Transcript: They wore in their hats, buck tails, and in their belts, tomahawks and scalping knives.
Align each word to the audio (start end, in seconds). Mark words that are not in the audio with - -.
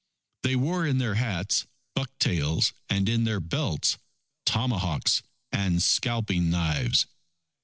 They 0.41 0.55
wore 0.55 0.87
in 0.87 0.97
their 0.97 1.13
hats, 1.13 1.67
buck 1.93 2.09
tails, 2.17 2.73
and 2.89 3.07
in 3.07 3.23
their 3.23 3.39
belts, 3.39 3.99
tomahawks 4.47 5.21
and 5.51 5.79
scalping 5.83 6.49
knives. 6.49 7.05